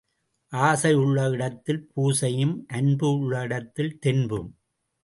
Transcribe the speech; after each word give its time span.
ஆசை 0.53 0.93
உள்ள 0.93 1.29
இடத்தில் 1.29 1.91
பூசையும் 1.93 2.55
அன்பு 2.67 3.09
உள்ள 3.19 3.41
இடத்தில் 3.41 3.99
தென்பும். 3.99 4.49